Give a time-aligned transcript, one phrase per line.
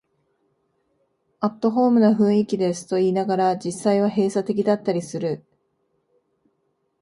[1.41, 5.45] アットホームな雰囲気ですと言いながら、実際は閉鎖的だったりする